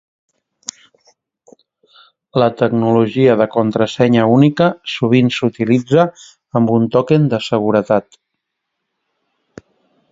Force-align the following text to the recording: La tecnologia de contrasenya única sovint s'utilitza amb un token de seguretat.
La 2.43 2.47
tecnologia 2.61 3.35
de 3.41 3.47
contrasenya 3.57 4.25
única 4.37 4.71
sovint 4.95 5.31
s'utilitza 5.37 6.09
amb 6.61 6.75
un 6.79 6.91
token 6.99 7.31
de 7.35 7.43
seguretat. 7.51 8.21